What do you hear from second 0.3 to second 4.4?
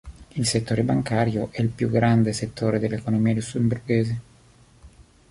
settore bancario è il più grande settore dell'economia lussemburghese.